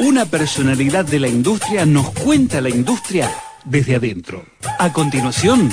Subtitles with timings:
[0.00, 3.30] Una personalidad de la industria nos cuenta la industria
[3.64, 4.44] desde adentro.
[4.78, 5.70] A continuación,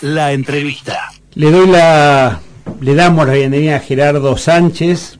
[0.00, 1.10] la entrevista.
[1.34, 2.40] Le doy la
[2.80, 5.18] le damos la bienvenida a Gerardo Sánchez.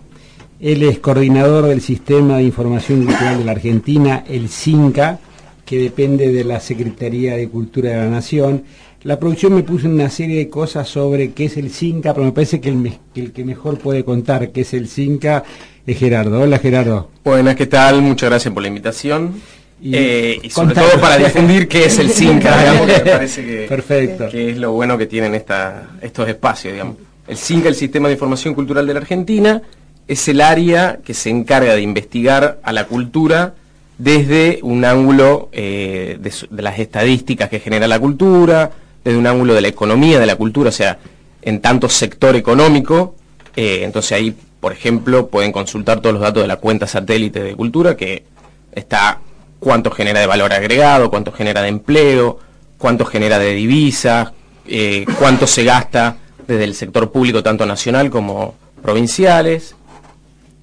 [0.60, 5.18] Él es coordinador del Sistema de Información Cultural de la Argentina, el CINCA,
[5.66, 8.64] que depende de la Secretaría de Cultura de la Nación.
[9.04, 12.32] La producción me puso una serie de cosas sobre qué es el CINCA, pero me
[12.32, 12.68] parece que
[13.14, 15.44] el, que mejor puede contar qué es el CINCA
[15.86, 16.40] es Gerardo.
[16.40, 17.08] Hola Gerardo.
[17.22, 18.02] Buenas, ¿qué tal?
[18.02, 19.40] Muchas gracias por la invitación.
[19.80, 24.28] Y, eh, sobre todo para difundir qué es el CINCA, digamos, me parece que, Perfecto.
[24.30, 26.96] que es lo bueno que tienen esta, estos espacios, digamos.
[27.28, 29.62] El CINCA, el Sistema de Información Cultural de la Argentina,
[30.08, 33.54] es el área que se encarga de investigar a la cultura
[33.96, 38.72] desde un ángulo eh, de, las estadísticas que genera la cultura,
[39.08, 40.98] desde un ángulo de la economía de la cultura, o sea,
[41.40, 43.14] en tanto sector económico.
[43.56, 47.56] Eh, entonces ahí, por ejemplo, pueden consultar todos los datos de la cuenta satélite de
[47.56, 48.24] cultura, que
[48.70, 49.20] está
[49.60, 52.38] cuánto genera de valor agregado, cuánto genera de empleo,
[52.76, 54.32] cuánto genera de divisas,
[54.66, 59.74] eh, cuánto se gasta desde el sector público, tanto nacional como provinciales.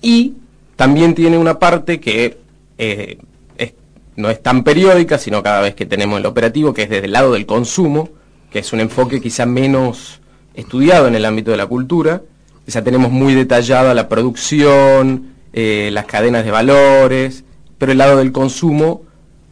[0.03, 0.33] Y
[0.75, 2.37] también tiene una parte que
[2.77, 3.17] eh,
[4.17, 7.13] no es tan periódica, sino cada vez que tenemos el operativo, que es desde el
[7.13, 8.11] lado del consumo,
[8.55, 10.21] que es un enfoque quizá menos
[10.53, 12.21] estudiado en el ámbito de la cultura.
[12.67, 17.43] Ya tenemos muy detallada la producción, eh, las cadenas de valores,
[17.77, 19.01] pero el lado del consumo,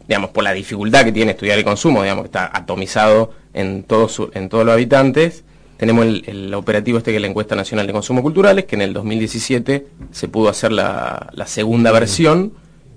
[0.08, 4.22] digamos, por la dificultad que tiene estudiar el consumo, digamos, que está atomizado en, todos
[4.32, 5.44] en todos los habitantes,
[5.76, 8.94] tenemos el, operativo este que es la encuesta nacional de consumo culturales, que en el
[8.94, 12.54] 2017 se pudo hacer la, segunda versión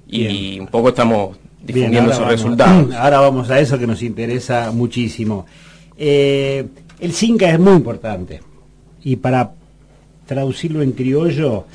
[0.08, 2.96] y, un poco estamos difundiendo sus resultados.
[2.96, 5.46] Ahora vamos a eso que nos interesa muchísimo.
[5.98, 6.66] Eh,
[7.00, 8.42] el CINCA es muy importante.
[9.04, 9.52] Y para
[10.26, 11.66] traducirlo en criollo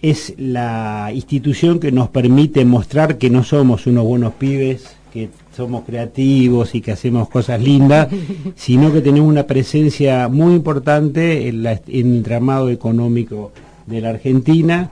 [0.00, 5.84] es la institución que nos permite mostrar que no somos unos buenos pibes, que somos
[5.84, 8.08] creativos y que hacemos cosas lindas,
[8.54, 13.52] sino que tenemos una presencia muy importante en, el entramado económico
[13.86, 14.90] de la Argentina,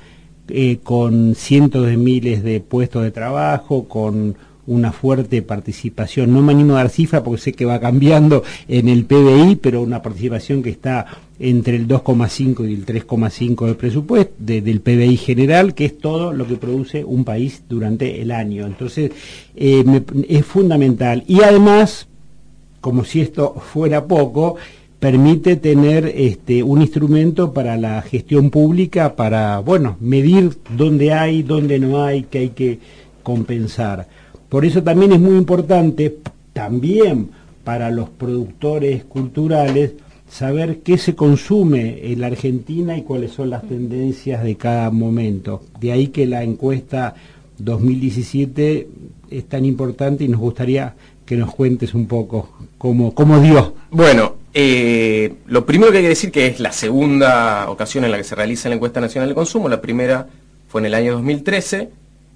[0.49, 6.53] eh, con cientos de miles de puestos de trabajo, con una fuerte participación, no me
[6.53, 10.63] animo a dar cifra porque sé que va cambiando en el PBI, pero una participación
[10.63, 11.07] que está
[11.39, 16.47] entre el 2,5 y el 3,5 del presupuesto, del PBI general, que es todo lo
[16.47, 18.67] que produce un país durante el año.
[18.67, 19.11] Entonces,
[19.55, 19.85] eh,
[20.29, 21.25] es fundamental.
[21.27, 22.09] Y además,
[22.81, 24.57] como si esto fuera poco,
[24.99, 31.79] permite tener este, un instrumento para la gestión pública, para, bueno, medir dónde hay, dónde
[31.79, 32.79] no hay, qué hay que
[33.23, 34.09] compensar.
[34.49, 36.19] Por eso también es muy importante,
[36.53, 37.31] también
[37.65, 39.93] para los productores culturales,
[40.29, 45.63] saber qué se consume en la Argentina y cuáles son las tendencias de cada momento.
[45.81, 47.15] De ahí que la encuesta
[47.59, 48.89] 2017
[49.31, 53.75] es tan importante y nos gustaría que nos cuentes un poco cómo, cómo dio.
[53.91, 58.17] Bueno, eh, lo primero que hay que decir que es la segunda ocasión en la
[58.17, 60.29] que se realiza la encuesta nacional de consumo, la primera
[60.69, 61.91] fue en el año 2013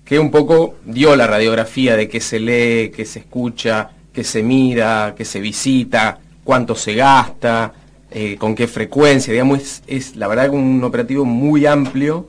[0.05, 4.43] que un poco dio la radiografía de qué se lee, qué se escucha, qué se
[4.43, 7.73] mira, qué se visita, cuánto se gasta,
[8.11, 12.27] eh, con qué frecuencia, digamos, es, la verdad un operativo muy amplio,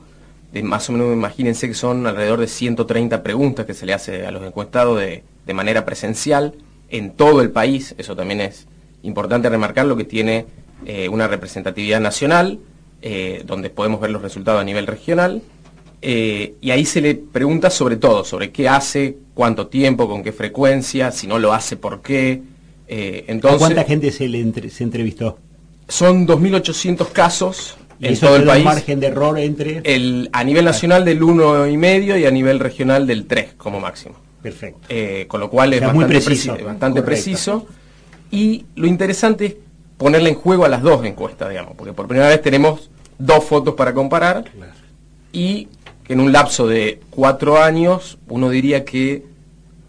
[0.52, 4.26] de más o menos imagínense que son alrededor de 130 preguntas que se le hace
[4.26, 6.54] a los encuestados de, manera presencial
[6.88, 8.66] en todo el país, eso también es
[9.02, 10.46] importante remarcar, lo que tiene
[10.86, 12.60] eh, una representatividad nacional,
[13.02, 15.42] eh, donde podemos ver los resultados a nivel regional,
[16.04, 20.32] eh, y ahí se le pregunta sobre todo, sobre qué hace, cuánto tiempo, con qué
[20.32, 22.42] frecuencia, si no lo hace, por qué.
[22.88, 25.38] Eh, entonces, ¿Cuánta gente se, le entrevistó?
[25.88, 28.64] Son 2.800 casos en todo el país.
[28.64, 29.80] margen de error entre...?
[29.84, 34.16] El, a nivel nacional del 1,5 y a nivel regional del 3 como máximo.
[34.42, 34.80] Perfecto.
[34.88, 37.66] Eh, con lo cual es bastante, preciso, bastante preciso.
[38.32, 39.54] Y lo interesante es
[39.96, 43.74] ponerle en juego a las dos encuestas, digamos, porque por primera vez tenemos dos fotos
[43.74, 44.46] para comparar
[45.32, 45.68] y
[46.04, 49.24] que en un lapso de cuatro años, uno diría que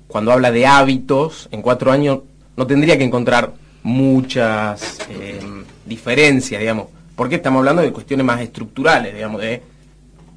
[0.07, 2.19] cuando habla de hábitos, en cuatro años
[2.56, 5.39] no tendría que encontrar muchas eh,
[5.86, 9.62] diferencias, digamos, porque estamos hablando de cuestiones más estructurales, digamos, de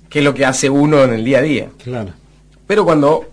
[0.08, 1.68] qué es lo que hace uno en el día a día.
[1.82, 2.12] Claro.
[2.66, 3.26] Pero cuando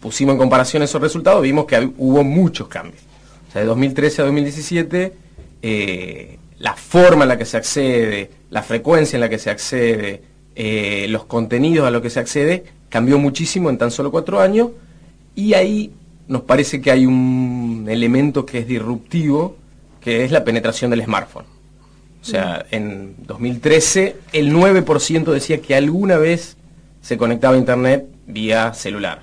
[0.00, 3.02] pusimos en comparación esos resultados, vimos que hubo muchos cambios.
[3.48, 5.12] O sea, de 2013 a 2017,
[5.62, 10.22] eh, la forma en la que se accede, la frecuencia en la que se accede,
[10.56, 14.70] eh, los contenidos a los que se accede cambió muchísimo en tan solo cuatro años
[15.34, 15.92] y ahí
[16.28, 19.56] nos parece que hay un elemento que es disruptivo,
[20.00, 21.46] que es la penetración del smartphone.
[22.22, 26.56] O sea, en 2013 el 9% decía que alguna vez
[27.02, 29.22] se conectaba a Internet vía celular.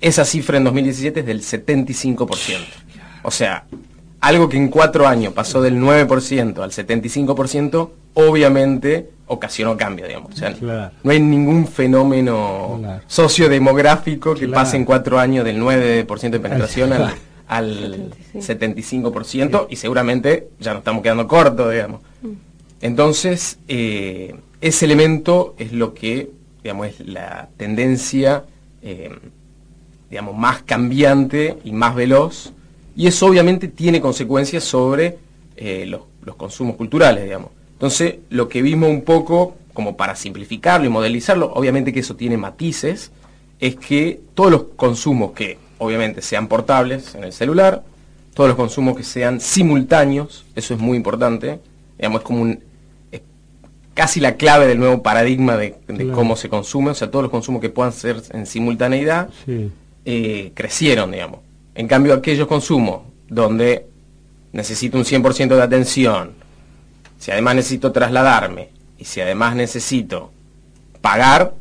[0.00, 2.28] esa cifra en 2017 es del 75%.
[3.22, 3.64] O sea,
[4.20, 10.32] algo que en cuatro años pasó del 9% al 75%, obviamente ocasionó cambio, digamos.
[10.32, 10.54] O sea,
[11.02, 16.92] no hay ningún fenómeno sociodemográfico que pase en cuatro años del 9% de penetración
[17.46, 22.02] al, 75% y seguramente ya nos estamos quedando cortos, digamos.
[22.20, 22.32] Mm.
[22.82, 26.30] Entonces, eh, ese elemento es lo que,
[26.62, 28.44] digamos, es la tendencia,
[28.82, 29.10] eh,
[30.10, 32.52] digamos, más cambiante y más veloz
[32.98, 35.18] y eso obviamente tiene consecuencias sobre
[35.56, 36.00] eh, los,
[36.36, 37.50] consumos culturales, digamos.
[37.78, 42.36] Entonces, lo que vimos un poco, como para simplificarlo y modelizarlo, obviamente que eso tiene
[42.36, 43.12] matices,
[43.60, 47.84] es que todos los consumos que obviamente sean portables en el celular,
[48.34, 51.60] todos los consumos que sean simultáneos, eso es muy importante,
[51.96, 52.64] digamos, es como un,
[53.94, 55.76] casi la clave del nuevo paradigma de,
[56.12, 59.28] cómo se consume, o sea, todos los consumos que puedan ser en simultaneidad,
[60.04, 61.40] eh, crecieron, digamos.
[61.76, 63.86] En cambio, aquellos consumos donde
[64.52, 66.37] necesito un 100% de atención,
[67.18, 68.68] si además necesito trasladarme
[68.98, 70.32] y si además necesito
[71.00, 71.54] pagar,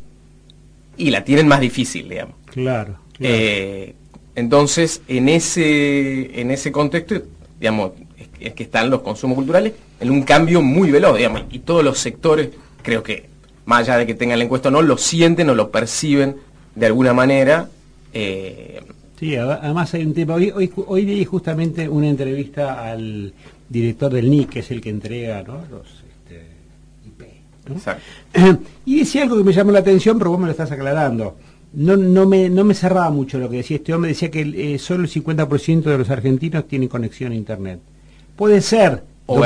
[0.97, 2.35] y la tienen más difícil, digamos.
[2.45, 2.97] Claro.
[3.19, 3.93] Eh,
[4.35, 7.21] entonces, en ese, en ese contexto,
[7.59, 7.91] digamos,
[8.39, 11.99] es, que están los consumos culturales en un cambio muy veloz, digamos, y todos los
[11.99, 12.49] sectores,
[12.81, 13.29] creo que,
[13.65, 16.37] más allá de que tengan la encuesta o no, lo sienten o lo perciben
[16.75, 17.69] de alguna manera.
[18.13, 18.81] Eh,
[19.19, 20.35] Sí, además hay un tema.
[20.35, 23.33] Hoy, hoy, hoy leí justamente una entrevista al
[23.69, 25.61] director del NIC, que es el que entrega ¿no?
[25.69, 26.47] los este,
[27.05, 28.59] IP.
[28.85, 31.37] Y decía algo que me llamó la atención, pero vos me lo estás aclarando.
[31.73, 34.09] No, no, me, no me cerraba mucho lo que decía este hombre.
[34.09, 37.81] Decía que eh, solo el 50% de los argentinos tienen conexión a Internet.
[38.35, 39.03] Puede ser.
[39.29, 39.41] O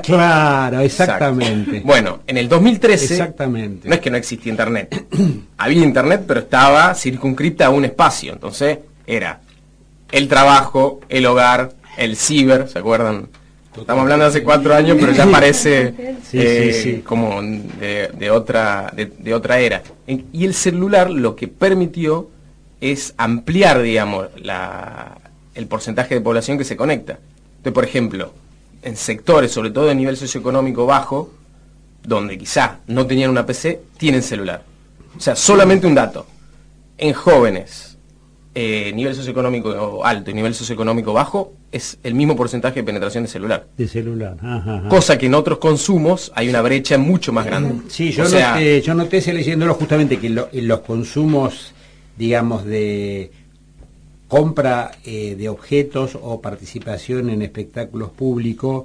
[0.00, 1.82] claro, exactamente.
[1.84, 3.88] Bueno, en el 2013 exactamente.
[3.88, 5.06] no es que no existía Internet.
[5.58, 8.32] Había Internet, pero estaba circunscripta a un espacio.
[8.32, 9.40] Entonces, era
[10.12, 13.28] el trabajo, el hogar, el ciber, ¿se acuerdan?
[13.76, 15.94] Estamos hablando de hace cuatro años, pero ya parece
[16.32, 19.82] eh, como de, otra, de, otra era.
[20.06, 22.30] Y el celular lo que permitió
[22.80, 25.18] es ampliar, digamos, la,
[25.54, 27.18] el porcentaje de población que se conecta.
[27.56, 28.32] Entonces, por ejemplo,
[28.82, 31.32] en sectores, sobre todo de nivel socioeconómico bajo,
[32.02, 34.62] donde quizás no tenían una PC, tienen celular.
[35.16, 36.26] O sea, solamente un dato.
[36.96, 37.93] En jóvenes
[38.56, 43.28] eh, nivel socioeconómico alto y nivel socioeconómico bajo, es el mismo porcentaje de penetración de
[43.28, 43.66] celular.
[43.76, 44.36] De celular,
[44.88, 47.82] Cosa que en otros consumos hay una brecha mucho más grande.
[47.88, 51.74] Sí, yo, noté, yo noté leyéndolo justamente que en, los consumos,
[52.16, 53.32] digamos, de
[54.28, 58.84] compra eh, de objetos o participación en espectáculos públicos,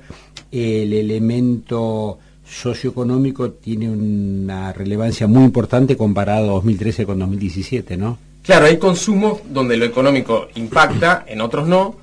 [0.51, 8.28] el elemento socioeconómico tiene una relevancia muy importante comparado 2013 con 2017, ¿no?
[8.43, 11.95] Claro, hay consumos donde lo económico impacta, en otros no.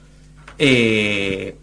[0.59, 1.57] Eh,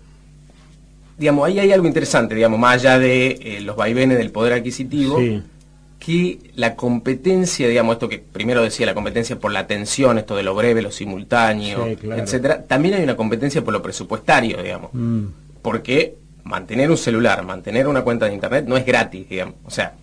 [1.17, 5.19] digamos, ahí hay algo interesante, digamos, más allá de eh, los vaivenes del poder adquisitivo,
[5.99, 10.43] que la competencia, digamos, esto que primero decía, la competencia por la atención, esto de
[10.43, 14.89] lo breve, lo simultáneo, etcétera, también hay una competencia por lo presupuestario, digamos.
[14.93, 15.27] Mm.
[15.61, 19.55] Porque mantener un celular, mantener una cuenta de internet no es gratis, digamos.
[19.63, 19.93] O sea,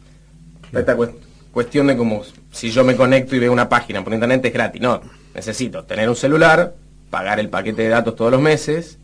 [0.73, 4.53] esta cuestión de como si yo me conecto y veo una página por internet es
[4.53, 4.81] gratis.
[4.81, 5.01] No,
[5.35, 6.75] necesito tener un celular,
[7.11, 8.99] pagar el paquete de datos todos los meses,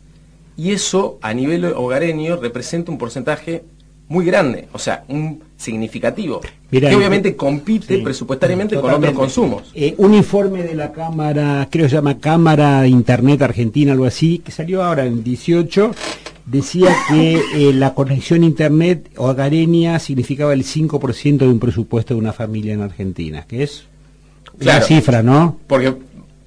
[0.55, 3.63] y eso a nivel hogareño representa un porcentaje
[4.09, 6.39] muy grande, o sea, un significativo,
[6.71, 9.63] que obviamente compite presupuestariamente con otros consumos.
[9.73, 14.05] Eh, un informe de la Cámara, creo que se llama Cámara de Internet Argentina, algo
[14.05, 15.91] así, que salió ahora en 18,
[16.47, 22.19] decía que eh, la conexión a internet hogareña significaba el 5% de un presupuesto de
[22.19, 23.83] una familia en Argentina, que es
[24.59, 25.59] una cifra, ¿no?
[25.67, 25.93] Porque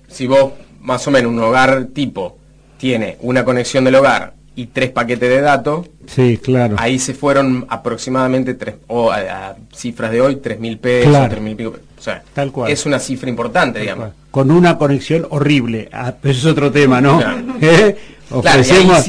[0.09, 2.39] si vos, más o menos, un hogar tipo
[2.79, 6.77] tiene una conexión del hogar y tres paquetes de datos, sí, claro.
[6.79, 11.57] ahí se fueron aproximadamente, tres, o a, cifras de hoy, tres mil pesos, tres mil
[11.57, 11.75] pico.
[11.99, 12.71] O sea, Tal cual.
[12.71, 14.11] es una cifra importante, digamos.
[14.31, 15.91] Con una conexión horrible.
[15.93, 17.21] Ah, eso es otro tema, ¿no?
[17.61, 17.97] ¿Eh?
[18.41, 18.63] Claro,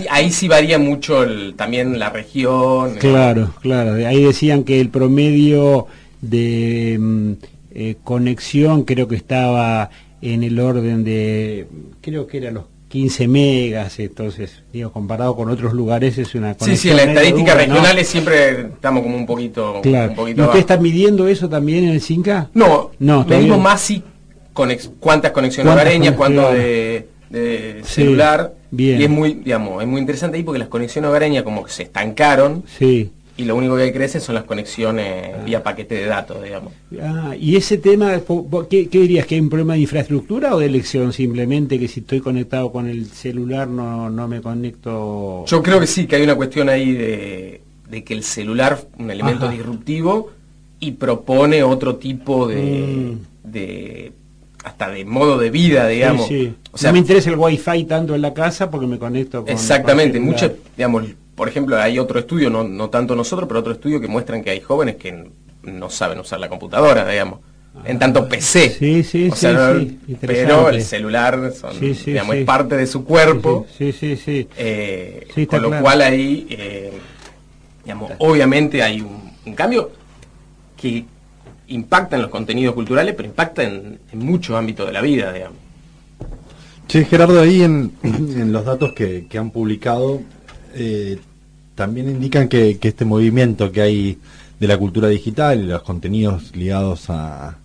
[0.10, 1.26] ahí, sí, varía mucho
[1.56, 2.96] también la región.
[2.96, 3.94] Claro, claro.
[4.08, 5.88] Ahí decían que el promedio
[6.22, 7.32] de mm,
[7.74, 9.90] eh, conexión creo que estaba
[10.22, 11.68] en el orden de,
[12.02, 16.76] creo que eran los 15 megas, entonces, digo, comparado con otros lugares es una conexión.
[16.76, 19.80] Sí, sí, en las estadísticas regionales siempre estamos como un poquito...
[19.82, 20.14] Claro.
[20.22, 22.50] Un ¿Y usted está midiendo eso también en el CINCA?
[22.54, 24.04] No, no medimos más si
[25.00, 28.54] cuántas conexiones hogareñas, cuánto de de celular.
[28.76, 31.84] Y es muy, digamos, es muy interesante ahí porque las conexiones hogareñas como que se
[31.84, 32.64] estancaron.
[32.78, 33.12] Sí.
[33.38, 35.44] y lo único que crece son las conexiones ah.
[35.44, 36.74] vía paquete de datos, digamos.
[37.02, 38.20] Ah, y ese tema,
[38.70, 39.26] ¿qué, dirías?
[39.26, 41.80] ¿Que hay un problema de infraestructura o de elección simplemente?
[41.80, 45.46] Que si estoy conectado con el celular no, no me conecto...
[45.48, 47.62] Yo creo que sí, que hay una cuestión ahí de,
[48.06, 50.32] que el celular un elemento disruptivo
[50.80, 53.52] y propone otro tipo de, mm.
[53.52, 54.12] de
[54.64, 56.30] hasta de modo de vida, digamos.
[56.72, 59.50] O sea, no me interesa el wifi tanto en la casa porque me conecto con...
[59.50, 61.04] Exactamente, mucho, digamos,
[61.36, 64.52] por ejemplo, hay otro estudio, no, no tanto nosotros, pero otro estudio que muestran que
[64.52, 65.32] hay jóvenes que
[65.64, 67.40] no saben usar la computadora, digamos.
[67.86, 68.70] en tanto PC.
[68.70, 69.80] Sí, sí, o sea,
[70.20, 73.66] Pero el celular son, digamos, es parte de su cuerpo.
[73.78, 74.48] Sí, sí, sí.
[74.58, 76.92] Eh, con lo cual ahí, eh,
[77.84, 79.92] digamos, obviamente hay un, cambio
[80.78, 81.06] que
[81.72, 85.58] impacta en los contenidos culturales, pero impacta en, muchos ámbitos de la vida, digamos.
[86.88, 87.92] Sí, Gerardo, ahí en,
[88.52, 90.22] los datos que, que han publicado,
[90.74, 91.20] eh,
[91.76, 94.18] también indican que, este movimiento que hay
[94.60, 97.58] de la cultura digital y los contenidos ligados a,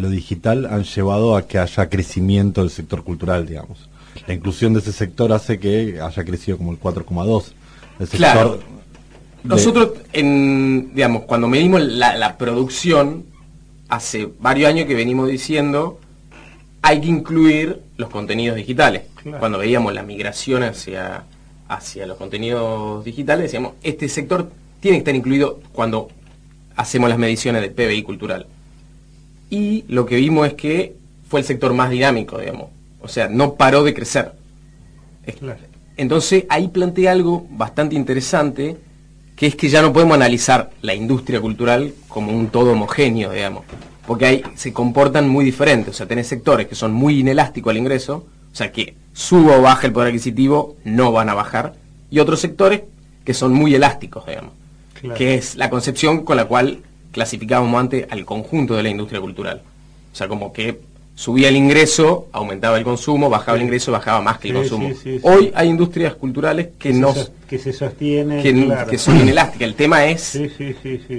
[0.00, 3.88] lo digital han llevado a que haya crecimiento del sector cultural, digamos.
[4.26, 7.52] La inclusión de ese sector hace que haya crecido como el 4,2.
[8.10, 8.58] Claro.
[9.44, 13.24] Nosotros, en, digamos, cuando medimos la, producción,
[13.88, 16.00] hace varios años que venimos diciendo,
[16.82, 19.02] hay que incluir los contenidos digitales.
[19.38, 21.24] Cuando veíamos la migración hacia
[21.68, 24.50] hacia los contenidos digitales, decíamos, este sector
[24.80, 26.08] tiene que estar incluido cuando
[26.76, 28.46] hacemos las mediciones de PBI cultural.
[29.50, 30.96] Y lo que vimos es que
[31.28, 32.70] fue el sector más dinámico, digamos.
[33.00, 34.32] O sea, no paró de crecer.
[35.96, 38.76] Entonces ahí plantea algo bastante interesante,
[39.36, 43.64] que es que ya no podemos analizar la industria cultural como un todo homogéneo, digamos.
[44.06, 45.94] Porque ahí se comportan muy diferentes.
[45.94, 49.62] O sea, tenés sectores que son muy inelásticos al ingreso, o sea que suba o
[49.62, 51.74] baja el poder adquisitivo, no van a bajar.
[52.10, 52.82] Y otros sectores
[53.24, 54.52] que son muy elásticos, digamos.
[55.16, 56.78] Que es la concepción con la cual
[57.12, 59.62] clasificábamos antes al conjunto de la industria cultural.
[60.12, 60.80] O sea, como que
[61.16, 64.90] subía el ingreso, aumentaba el consumo, bajaba el ingreso, bajaba más que el consumo.
[65.22, 67.14] Hoy hay industrias culturales que, no
[67.48, 69.66] que se sostienen, que, son inelásticas.
[69.66, 70.38] El tema es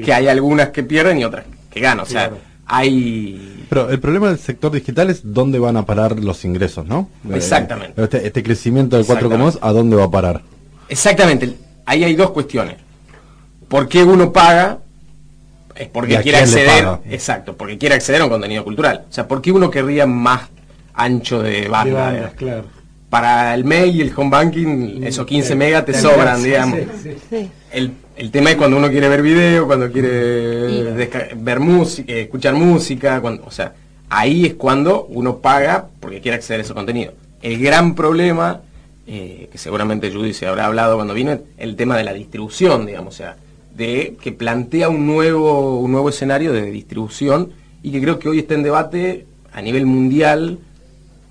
[0.06, 2.02] que hay algunas que pierden y otras que ganan.
[2.02, 2.32] O sea,
[2.68, 3.66] hay...
[3.70, 7.10] Pero el problema del sector digital es dónde van a parar los ingresos, ¿no?
[7.34, 8.02] Exactamente.
[8.02, 10.44] Este, este crecimiento del 4,2, ¿a dónde va a parar?
[10.90, 11.56] Exactamente.
[11.86, 12.76] Ahí hay dos cuestiones.
[13.68, 14.78] ¿Por qué uno paga?
[15.78, 16.86] Es porque quiere acceder...
[17.10, 19.06] Exacto, porque quiere acceder a un contenido cultural.
[19.10, 20.50] O sea, ¿por qué uno querría más
[20.94, 22.34] ancho de banda?
[22.36, 22.66] claro.
[23.10, 26.80] Para el mail y el home banking, esos 15 megas te sobran, digamos.
[27.72, 33.22] El el tema es cuando uno quiere ver video, cuando quiere ver música, escuchar música,
[33.22, 33.74] cuando, o sea,
[34.10, 37.14] ahí es cuando uno paga porque quiere acceder a ese contenido.
[37.44, 38.62] El gran problema,
[39.06, 43.14] eh, que seguramente Judy se habrá hablado cuando vino, el tema de la distribución, digamos,
[43.14, 43.38] o sea,
[43.78, 47.52] de que plantea un nuevo, un nuevo escenario de distribución
[47.84, 50.58] y que creo que hoy está en debate a nivel mundial,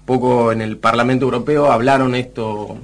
[0.05, 2.76] poco en el Parlamento Europeo hablaron esto,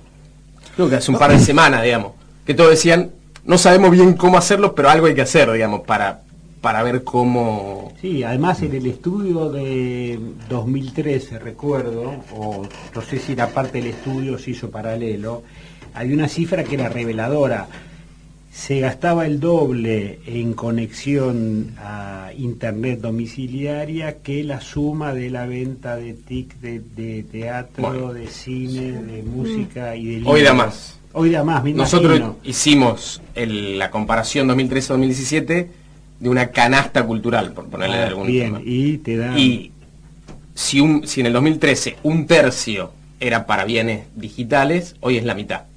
[0.74, 2.12] creo que hace un par de semanas, digamos,
[2.44, 3.12] que todos decían,
[3.44, 6.22] no sabemos bien cómo hacerlo, pero algo hay que hacer, digamos, para,
[6.60, 7.92] para ver cómo...
[8.00, 13.88] Sí, además en el estudio de 2013, recuerdo, o no sé si la parte del
[13.88, 15.44] estudio se hizo paralelo,
[15.94, 17.68] hay una cifra que era reveladora.
[18.52, 25.96] Se gastaba el doble en conexión a internet domiciliaria que la suma de la venta
[25.96, 30.34] de TIC, de, teatro, de cine, de música y de libros.
[30.34, 30.98] Hoy da más.
[31.14, 35.66] Hoy más, Nosotros hicimos la comparación 2013-2017
[36.20, 39.36] de una canasta cultural, por ponerle ah, algún Bien, y te da...
[39.36, 39.72] Y
[40.54, 45.34] si, un, si en el 2013 un tercio era para bienes digitales, hoy es la
[45.34, 45.71] mitad.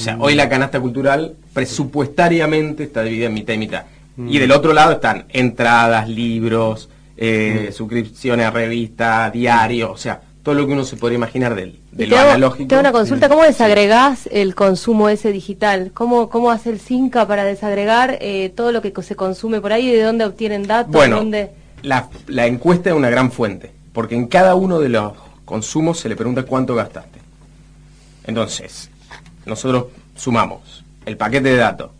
[0.00, 0.48] O sea, hoy la mm.
[0.48, 3.84] canasta cultural presupuestariamente está dividida en mitad y mitad.
[4.16, 4.40] Y mm.
[4.40, 6.88] del otro lado están entradas, libros,
[7.18, 7.72] eh, mm.
[7.74, 12.06] suscripciones a revistas, diarios, o sea, todo lo que uno se podría imaginar del, de
[12.06, 12.66] lo analógico.
[12.66, 15.90] Tengo una consulta, ¿cómo desagregás el consumo ese digital?
[15.92, 19.92] ¿Cómo, cómo hace el CINCA para desagregar eh, todo lo que se consume por ahí?
[19.92, 20.92] ¿De dónde obtienen datos?
[20.92, 21.22] Bueno,
[21.82, 25.12] La, la encuesta es una gran fuente, porque en cada uno de los
[25.44, 27.18] consumos se le pregunta cuánto gastaste.
[28.24, 28.89] Entonces,
[29.50, 31.90] nosotros sumamos el paquete de datos,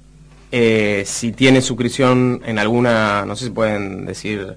[0.52, 4.57] eh, si tiene suscripción en alguna, no sé si pueden decir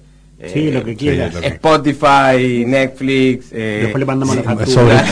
[0.52, 1.34] Sí, lo que eh, quieras.
[1.42, 3.46] Spotify, Netflix.
[3.52, 5.04] Eh, Después le mandamos la factura.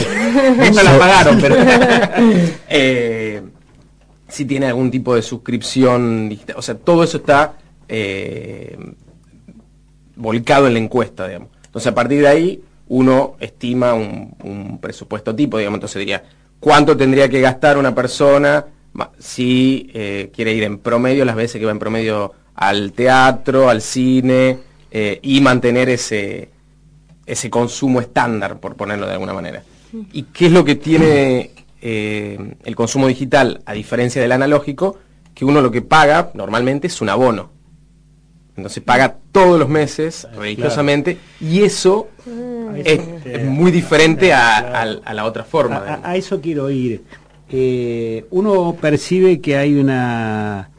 [0.73, 1.57] no la pagaron, pero.
[2.69, 3.43] eh,
[4.29, 6.57] si tiene algún tipo de suscripción digital.
[6.59, 7.55] O sea, todo eso está
[7.89, 8.77] eh,
[10.17, 11.49] volcado en la encuesta, digamos.
[11.67, 15.79] Entonces, a partir de ahí, uno estima un, un presupuesto tipo, digamos.
[15.79, 16.25] Entonces diría,
[16.63, 18.65] ¿cuánto tendría que gastar una persona
[19.19, 23.83] si eh, quiere ir en promedio las veces que va en promedio al teatro, al
[23.83, 26.51] cine eh, y mantener ese,
[27.27, 29.65] ese consumo estándar, por ponerlo de alguna manera.
[30.13, 31.51] ¿Y qué es lo que tiene
[31.81, 35.01] eh, el consumo digital, a diferencia del analógico?
[35.35, 37.51] Que uno lo que paga normalmente es un abono.
[38.57, 42.09] Entonces paga todos los meses religiosamente y eso
[42.77, 46.01] es, muy diferente a, la otra forma.
[46.03, 47.03] A, eso quiero ir.
[47.51, 50.71] Eh, uno percibe que hay una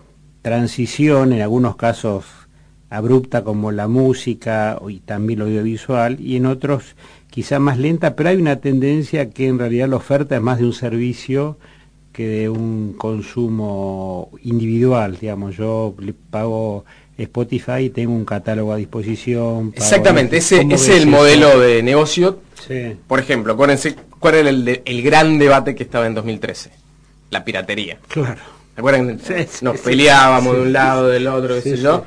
[0.41, 2.25] transición, en algunos casos
[2.89, 6.95] abrupta como la música y también lo audiovisual, y en otros
[7.31, 10.65] quizá más lenta, pero hay una tendencia que en realidad la oferta es más de
[10.65, 11.57] un servicio
[12.11, 16.85] que de un consumo individual, digamos, yo le pago
[17.17, 19.73] Spotify tengo un catálogo a disposición.
[19.75, 22.39] Exactamente, ese, es el modelo de negocio.
[23.07, 26.71] Por ejemplo, acuérdense, ¿cuál era el, el, gran debate que estaba en 2013?
[27.29, 27.97] La piratería.
[28.07, 28.41] Claro.
[28.75, 29.19] ¿Recuerdan?
[29.61, 32.05] Nos peleábamos de un lado, del otro, qué sé yo.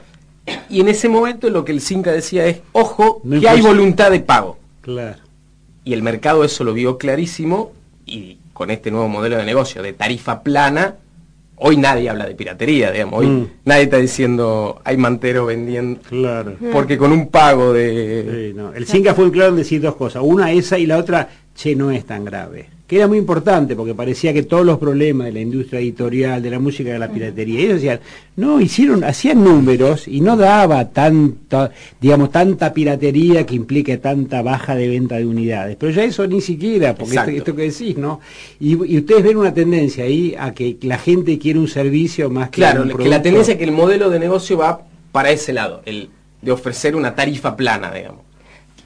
[0.68, 4.20] Y en ese momento lo que el Cinca decía es, ojo, que hay voluntad de
[4.20, 4.58] pago.
[4.80, 5.18] Claro.
[5.84, 7.72] Y el mercado eso lo vio clarísimo
[8.04, 10.96] y con este nuevo modelo de negocio de tarifa plana,
[11.56, 13.48] hoy nadie habla de piratería, digamos, hoy mm.
[13.64, 16.00] nadie está diciendo hay mantero vendiendo.
[16.08, 16.56] Claro.
[16.72, 18.54] Porque con un pago de...
[18.74, 21.90] El Cinca fue claro en decir dos cosas, una esa y la otra, che, no
[21.90, 25.40] es tan grave que era muy importante porque parecía que todos los problemas de la
[25.40, 28.00] industria editorial, de la música, de la piratería, ellos decían,
[28.36, 34.76] no, hicieron, hacían números y no daba tanta, digamos, tanta piratería que implique tanta baja
[34.76, 35.76] de venta de unidades.
[35.80, 38.20] Pero ya eso ni siquiera, porque esto, que decís, ¿no?
[38.60, 42.60] Y, ustedes ven una tendencia ahí a que la gente quiere un servicio más que
[42.60, 46.10] claro, que la tendencia es que el modelo de negocio va para ese lado, el
[46.40, 48.25] de ofrecer una tarifa plana, digamos.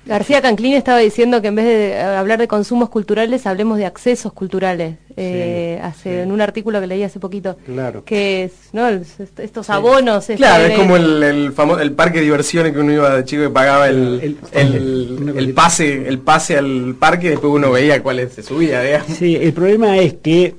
[0.07, 3.87] García Canclín estaba diciendo que en vez de eh, hablar de consumos culturales, hablemos de
[3.87, 4.97] accesos culturales.
[5.16, 7.59] Eh, hace, En un artículo que leí hace poquito.
[7.66, 8.04] Claro.
[8.04, 8.88] Que es, ¿no?
[8.88, 10.23] estos abonos.
[10.23, 13.25] Este claro, es como el, el, famoso, el parque de diversiones que uno iba de
[13.25, 18.26] chico y pagaba el, el, pase el pase al parque y después uno veía cuál
[18.30, 19.04] se subía.
[19.04, 20.54] Sí, el problema es que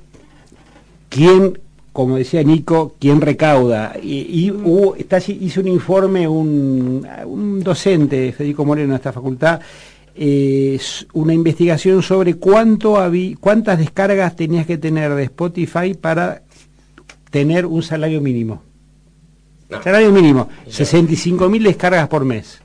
[1.09, 1.59] quién
[1.93, 3.95] como decía Nico, ¿quién recauda.
[4.01, 9.59] Y, y hubo, está, hizo un informe un, un, docente, Federico Moreno, de esta facultad,
[10.15, 10.79] eh,
[11.13, 16.43] una investigación sobre cuánto había, cuántas descargas tenías que tener de Spotify para
[17.29, 18.61] tener un salario mínimo.
[19.83, 22.61] Salario mínimo, 65 mil descargas por mes.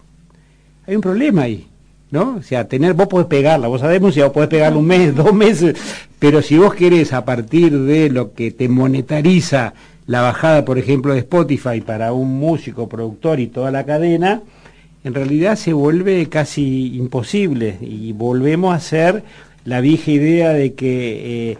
[0.86, 1.68] Hay un problema ahí.
[2.10, 2.36] ¿no?
[2.36, 5.32] O sea, tener, vos podés pegarla, vos sabés si vos podés pegarla un mes, dos
[5.34, 5.76] meses,
[6.18, 9.74] pero si vos querés a partir de lo que te monetariza
[10.06, 14.42] la bajada, por ejemplo, de Spotify para un músico, productor y toda la cadena,
[15.04, 19.24] en realidad se vuelve casi imposible y volvemos a ser
[19.64, 21.58] la vieja idea de que eh,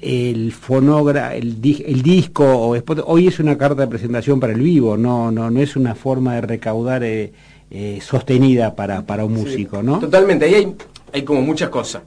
[0.00, 4.96] el fonogra, el, el disco o hoy es una carta de presentación para el vivo,
[4.96, 7.32] no, no, no es una forma de recaudar eh,
[7.70, 9.98] eh, sostenida para, para un músico, ¿no?
[9.98, 10.74] Totalmente, ahí hay,
[11.12, 12.02] hay como muchas cosas.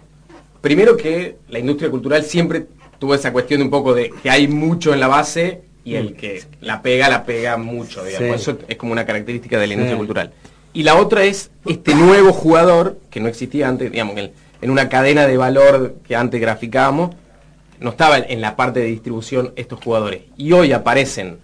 [0.62, 2.67] Primero que la industria cultural siempre
[3.00, 6.15] tuvo esa cuestión de un poco de que hay mucho en la base y el
[6.15, 8.41] que la pega, la pega mucho, digamos.
[8.41, 10.34] Eso es como una característica de la industria cultural.
[10.74, 15.26] Y la otra es este nuevo jugador, que no existía antes, digamos, en, una cadena
[15.26, 17.15] de valor que antes graficábamos,
[17.80, 20.24] no estaba en la parte de distribución estos jugadores.
[20.36, 21.38] Y hoy aparecen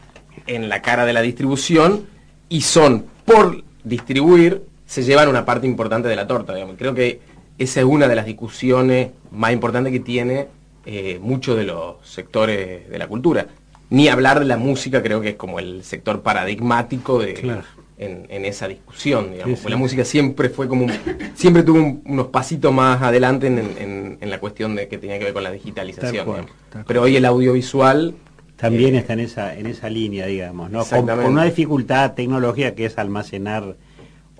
[0.46, 2.06] en la cara de la distribución
[2.50, 6.54] y son por distribuir, se llevan una parte importante de la torta.
[6.54, 6.76] Digamos.
[6.78, 7.22] Creo que
[7.58, 10.48] esa es una de las discusiones más importantes que tiene
[10.86, 13.48] eh, muchos de los sectores de la cultura.
[13.90, 17.62] Ni hablar de la música, creo que es como el sector paradigmático de,
[17.98, 19.64] en, esa discusión, digamos.
[19.66, 20.88] La música siempre fue como,
[21.36, 25.44] siempre tuvo unos pasitos más adelante en, la cuestión de que tenía que ver con
[25.44, 26.48] la digitalización.
[26.88, 28.16] Pero hoy el audiovisual
[28.56, 30.86] también eh, está en esa, en esa línea, digamos, ¿no?
[30.86, 33.76] Con, una dificultad tecnológica que es almacenar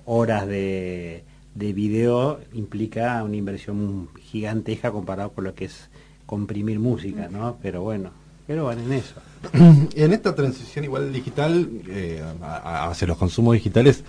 [0.04, 5.88] horas de, de video implica una inversión gigantesca comparado con lo que es
[6.26, 7.56] comprimir música, ¿no?
[7.62, 8.10] Pero bueno,
[8.46, 9.14] pero van en eso.
[9.94, 14.02] En esta transición igual digital, eh, hacia los consumos digitales,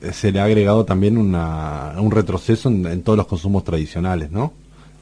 [0.00, 4.30] eh, se le ha agregado también una, un retroceso en, en, todos los consumos tradicionales,
[4.30, 4.52] ¿no?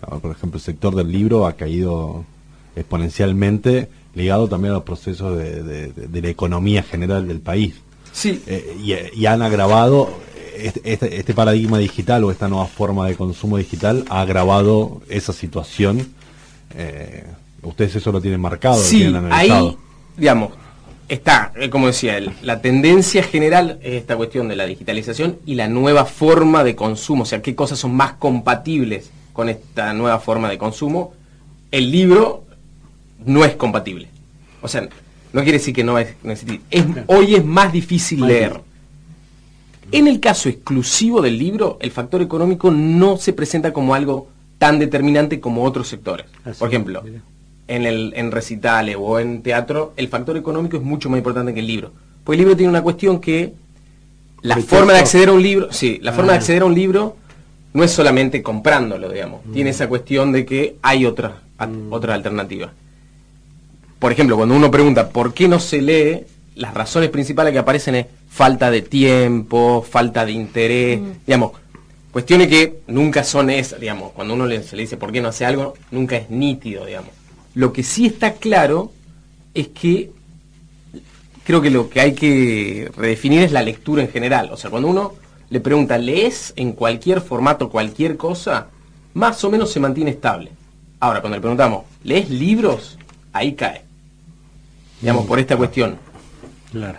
[0.00, 2.24] Por ejemplo, el sector del libro ha caído
[2.76, 7.74] exponencialmente ligado también a los procesos de, la economía general del país.
[8.12, 8.42] Sí.
[8.46, 10.08] Eh, y, han agravado
[10.56, 15.32] este, este, este, paradigma digital o esta nueva forma de consumo digital ha agravado esa
[15.32, 16.14] situación.
[16.74, 17.24] Eh,
[17.62, 19.76] ustedes eso lo tienen marcado, sí, Ahí,
[20.16, 20.52] digamos,
[21.08, 25.54] está, eh, como decía él, la tendencia general es esta cuestión de la digitalización y
[25.54, 30.18] la nueva forma de consumo, o sea, qué cosas son más compatibles con esta nueva
[30.18, 31.14] forma de consumo.
[31.70, 32.44] El libro
[33.24, 34.08] no es compatible.
[34.62, 34.88] o sea,
[35.32, 36.14] no quiere decir que no es,
[37.08, 38.60] hoy es más difícil leer.
[39.92, 44.78] En el caso exclusivo del libro, el factor económico no se presenta como algo tan
[44.78, 46.26] determinante como otros sectores.
[46.58, 47.02] Por ejemplo,
[47.68, 51.60] en, el, en recitales o en teatro, el factor económico es mucho más importante que
[51.60, 51.92] el libro.
[52.24, 53.52] Porque el libro tiene una cuestión que
[54.42, 56.40] la forma de acceder a un libro, sí, la forma de ah.
[56.40, 57.16] acceder a un libro
[57.72, 59.44] no es solamente comprándolo, digamos.
[59.44, 59.52] Mm.
[59.52, 61.92] Tiene esa cuestión de que hay otra, mm.
[61.92, 62.72] otra alternativa.
[63.98, 66.24] Por ejemplo, cuando uno pregunta por qué no se lee,
[66.56, 71.10] las razones principales que aparecen es falta de tiempo, falta de interés, mm.
[71.26, 71.52] digamos,
[72.10, 75.44] cuestiones que nunca son esas, digamos, cuando uno se le dice por qué no hace
[75.44, 77.10] algo, nunca es nítido, digamos.
[77.54, 78.92] Lo que sí está claro
[79.54, 80.10] es que
[81.44, 84.50] creo que lo que hay que redefinir es la lectura en general.
[84.52, 85.14] O sea, cuando uno
[85.48, 88.66] le pregunta, ¿lees en cualquier formato cualquier cosa?
[89.14, 90.50] Más o menos se mantiene estable.
[90.98, 92.98] Ahora, cuando le preguntamos, ¿lees libros?
[93.32, 93.82] Ahí cae.
[95.00, 95.98] Digamos, por esta cuestión.
[96.76, 96.98] Claro.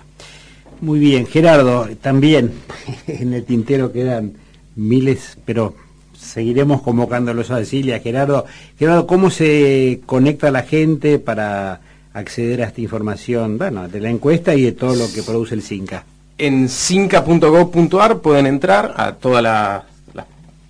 [0.81, 2.51] Muy bien, Gerardo, también
[3.07, 4.33] en el tintero quedan
[4.75, 5.75] miles, pero
[6.17, 8.45] seguiremos convocándolos a Cecilia, Gerardo.
[8.79, 14.55] Gerardo, ¿cómo se conecta la gente para acceder a esta información, bueno, de la encuesta
[14.55, 16.05] y de todo lo que produce el CINCA?
[16.39, 19.43] En cinca.gov.ar pueden entrar a todas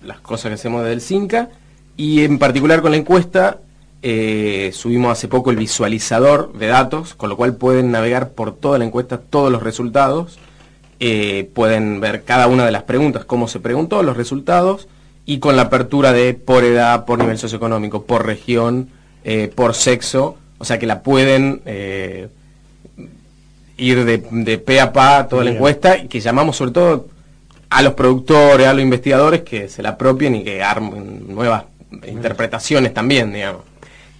[0.02, 1.48] las cosas que hacemos desde el CINCA
[1.96, 3.58] y en particular con la encuesta
[4.02, 8.78] eh, subimos hace poco el visualizador de datos, con lo cual pueden navegar por toda
[8.78, 10.38] la encuesta todos los resultados,
[11.00, 14.88] eh, pueden ver cada una de las preguntas, cómo se preguntó, los resultados,
[15.26, 18.88] y con la apertura de por edad, por nivel socioeconómico, por región,
[19.24, 21.60] eh, por sexo, o sea que la pueden
[23.76, 27.08] ir de, de, pe a pa toda la encuesta y que llamamos sobre todo
[27.70, 31.64] a los productores, a los investigadores que se la apropien y que armen nuevas
[32.06, 33.67] interpretaciones también, digamos.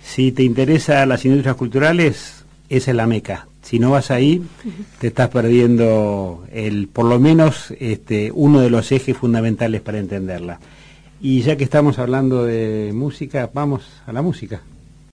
[0.09, 3.47] Si te interesan las industrias culturales, esa es la meca.
[3.61, 4.43] Si no vas ahí,
[4.99, 10.61] te estás perdiendo el, por lo menos este, uno de los ejes fundamentales para entenderla.
[11.21, 14.63] Y ya que estamos hablando de música, vamos a la música.